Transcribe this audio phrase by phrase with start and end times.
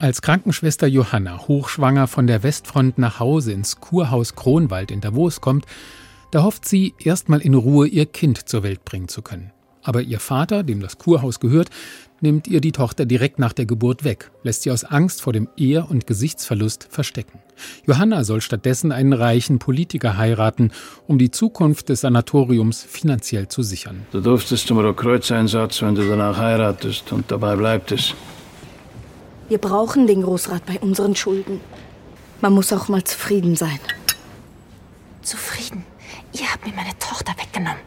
[0.00, 5.66] Als Krankenschwester Johanna hochschwanger von der Westfront nach Hause ins Kurhaus Kronwald in Davos kommt,
[6.30, 9.50] da hofft sie, erstmal in Ruhe ihr Kind zur Welt bringen zu können.
[9.82, 11.70] Aber ihr Vater, dem das Kurhaus gehört,
[12.20, 15.48] nimmt ihr die Tochter direkt nach der Geburt weg, lässt sie aus Angst vor dem
[15.56, 17.40] Ehr- und Gesichtsverlust verstecken.
[17.84, 20.70] Johanna soll stattdessen einen reichen Politiker heiraten,
[21.08, 24.06] um die Zukunft des Sanatoriums finanziell zu sichern.
[24.12, 28.14] Du durftest zum Rotkreuzeinsatz, wenn du danach heiratest, und dabei bleibt es.
[29.48, 31.60] Wir brauchen den Großrat bei unseren Schulden.
[32.40, 33.80] Man muss auch mal zufrieden sein.
[35.22, 35.84] Zufrieden?
[36.32, 37.80] Ihr habt mir meine Tochter weggenommen.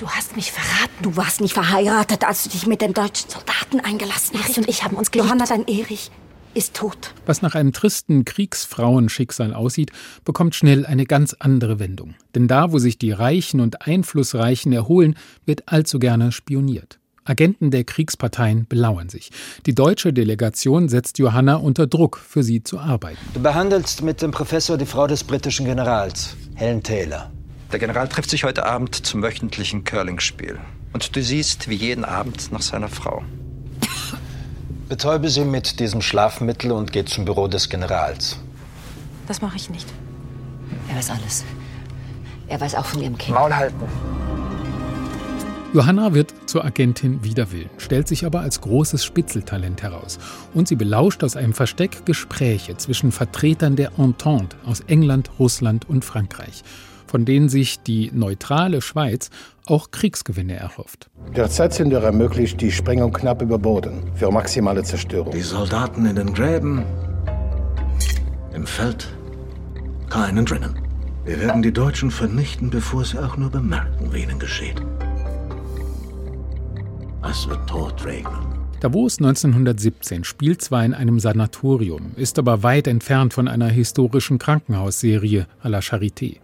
[0.00, 1.02] Du hast mich verraten.
[1.02, 4.48] Du warst nicht verheiratet, als du dich mit den deutschen Soldaten eingelassen hast.
[4.48, 5.28] Erich und ich haben uns geliebt.
[5.28, 6.10] Johanna, dein Erich
[6.54, 7.14] ist tot.
[7.26, 9.92] Was nach einem tristen Kriegsfrauenschicksal aussieht,
[10.24, 12.14] bekommt schnell eine ganz andere Wendung.
[12.34, 16.97] Denn da, wo sich die Reichen und Einflussreichen erholen, wird allzu gerne spioniert.
[17.28, 19.30] Agenten der Kriegsparteien belauern sich.
[19.66, 23.18] Die deutsche Delegation setzt Johanna unter Druck, für sie zu arbeiten.
[23.34, 27.30] Du behandelst mit dem Professor die Frau des britischen Generals, Helen Taylor.
[27.72, 30.58] Der General trifft sich heute Abend zum wöchentlichen Curling-Spiel.
[30.92, 33.22] Und du siehst wie jeden Abend nach seiner Frau.
[34.88, 38.38] Betäube sie mit diesem Schlafmittel und geh zum Büro des Generals.
[39.26, 39.86] Das mache ich nicht.
[40.88, 41.44] Er weiß alles.
[42.48, 43.34] Er weiß auch von ihrem Kind.
[43.36, 43.84] Maul halten.
[45.74, 50.18] Johanna wird zur Agentin wider Willen, stellt sich aber als großes Spitzeltalent heraus.
[50.54, 56.06] Und sie belauscht aus einem Versteck Gespräche zwischen Vertretern der Entente aus England, Russland und
[56.06, 56.62] Frankreich,
[57.06, 59.28] von denen sich die neutrale Schweiz
[59.66, 61.10] auch Kriegsgewinne erhofft.
[61.36, 65.32] Derzeit sind wir ermöglicht die Sprengung knapp über Boden für maximale Zerstörung.
[65.32, 66.82] Die Soldaten in den Gräben,
[68.54, 69.06] im Feld,
[70.08, 70.80] keinen drinnen.
[71.26, 74.80] Wir werden die Deutschen vernichten, bevor sie auch nur bemerken, wie ihnen geschieht.
[77.22, 78.58] Es wird Tod regnen.
[78.78, 85.48] Davos 1917 spielt zwar in einem Sanatorium, ist aber weit entfernt von einer historischen Krankenhausserie
[85.60, 86.36] à la Charité.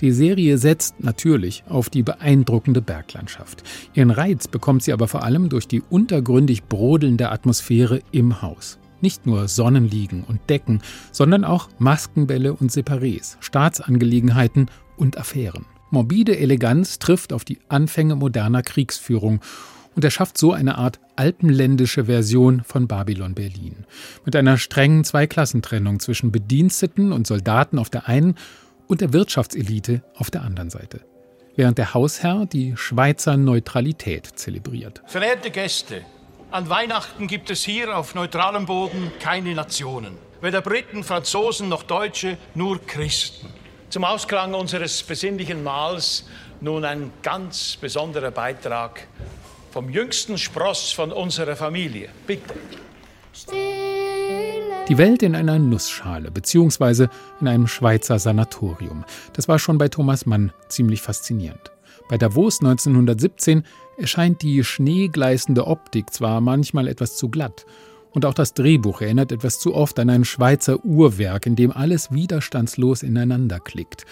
[0.00, 3.64] Die Serie setzt natürlich auf die beeindruckende Berglandschaft.
[3.94, 8.78] Ihren Reiz bekommt sie aber vor allem durch die untergründig brodelnde Atmosphäre im Haus.
[9.00, 15.66] Nicht nur Sonnenliegen und Decken, sondern auch Maskenbälle und Separés, Staatsangelegenheiten und Affären.
[15.90, 19.40] Morbide Eleganz trifft auf die Anfänge moderner Kriegsführung
[19.94, 23.84] und er schafft so eine Art alpenländische Version von Babylon Berlin.
[24.24, 28.36] Mit einer strengen Zweiklassentrennung zwischen Bediensteten und Soldaten auf der einen
[28.86, 31.00] und der Wirtschaftselite auf der anderen Seite.
[31.54, 35.02] Während der Hausherr die Schweizer Neutralität zelebriert.
[35.06, 36.02] Verehrte Gäste,
[36.50, 40.16] an Weihnachten gibt es hier auf neutralem Boden keine Nationen.
[40.40, 43.48] Weder Briten, Franzosen noch Deutsche, nur Christen.
[43.88, 46.26] Zum Ausklang unseres besinnlichen Mahls
[46.60, 49.06] nun ein ganz besonderer Beitrag
[49.72, 52.10] vom jüngsten Spross von unserer Familie.
[52.26, 52.54] Bitte.
[54.88, 57.08] Die Welt in einer Nussschale, beziehungsweise
[57.40, 59.04] in einem Schweizer Sanatorium.
[59.32, 61.72] Das war schon bei Thomas Mann ziemlich faszinierend.
[62.08, 63.62] Bei Davos 1917
[63.96, 67.64] erscheint die schneegleißende Optik zwar manchmal etwas zu glatt,
[68.10, 72.12] und auch das Drehbuch erinnert etwas zu oft an ein Schweizer Uhrwerk, in dem alles
[72.12, 74.04] widerstandslos ineinander klickt.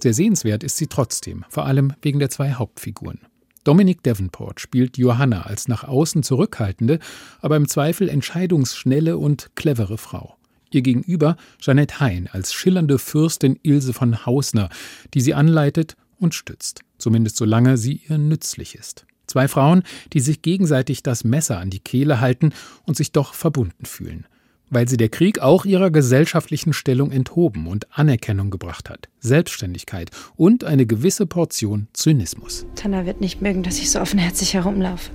[0.00, 3.18] Sehr sehenswert ist sie trotzdem, vor allem wegen der zwei Hauptfiguren.
[3.64, 6.98] Dominic Davenport spielt Johanna als nach außen zurückhaltende,
[7.40, 10.36] aber im Zweifel entscheidungsschnelle und clevere Frau.
[10.70, 14.68] Ihr gegenüber Jeanette Hein als schillernde Fürstin Ilse von Hausner,
[15.14, 19.06] die sie anleitet und stützt, zumindest solange sie ihr nützlich ist.
[19.26, 22.52] Zwei Frauen, die sich gegenseitig das Messer an die Kehle halten
[22.84, 24.26] und sich doch verbunden fühlen
[24.72, 30.64] weil sie der Krieg auch ihrer gesellschaftlichen Stellung enthoben und Anerkennung gebracht hat, Selbstständigkeit und
[30.64, 32.64] eine gewisse Portion Zynismus.
[32.74, 35.10] Tanner wird nicht mögen, dass ich so offenherzig herumlaufe.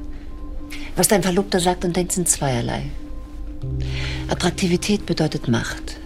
[0.95, 2.83] Was dein Verlobter sagt und denkt, sind zweierlei.
[4.29, 5.99] Attraktivität bedeutet Macht.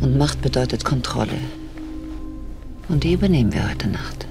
[0.00, 1.38] Und Macht bedeutet Kontrolle.
[2.88, 4.26] Und die übernehmen wir heute Nacht.